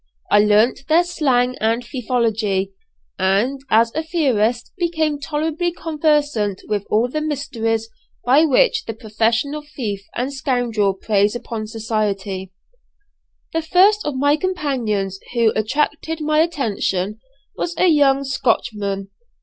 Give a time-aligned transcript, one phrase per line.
[0.31, 2.71] I learnt their slang and thiefology,
[3.19, 7.87] and as a theorist became tolerably conversant with all the mysteries
[8.25, 12.51] by which the professional thief and scoundrel preys upon society.
[13.53, 17.19] The first of my companions who attracted my attention
[17.55, 19.11] was a young Scotchman.